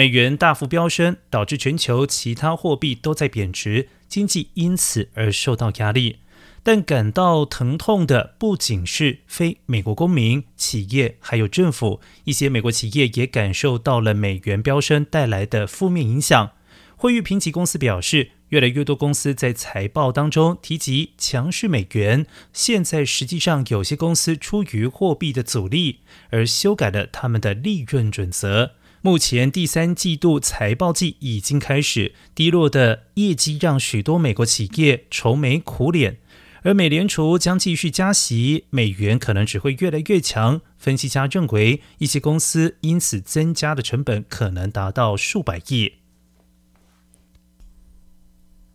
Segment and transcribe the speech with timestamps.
[0.00, 6.20] 美元大幅飙升，导致全球其他货币都在贬值，经济因此而受到压力。
[6.62, 12.00] 但感到疼痛的不仅是非美国公民、企业，还有政府。
[12.24, 16.52] 一些美国企业也感受到了美元飙升带来的负面影响。
[16.96, 22.24] 惠誉评级公司表示，越来越多公司在财报当中提及强势美元，
[22.54, 25.98] 现在实际上有些公司出于货币的阻力
[26.30, 28.76] 而修改了他们的利润准则。
[29.02, 36.18] 目前第三季度财报季已经开始，低落的业绩让许多美国企业愁眉苦脸。
[36.64, 40.60] 而美联储将继续加息，美元可能只会越来越强。
[40.76, 45.94] 分析家认为，一些公司因此增加的成本可能达到数百亿。